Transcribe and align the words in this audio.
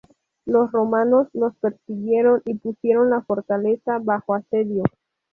Los 0.45 0.71
romanos 0.71 1.27
los 1.33 1.55
persiguieron 1.57 2.41
y 2.45 2.55
pusieron 2.55 3.11
la 3.11 3.21
fortaleza 3.21 3.99
bajo 3.99 4.33
asedio. 4.33 4.81